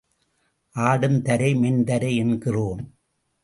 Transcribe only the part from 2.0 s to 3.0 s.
என்கிறோம்.